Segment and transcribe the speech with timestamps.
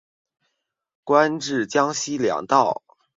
[1.03, 2.81] 官至江西粮道。